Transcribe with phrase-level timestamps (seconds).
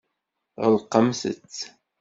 [0.63, 1.55] Ɣelqemt-t.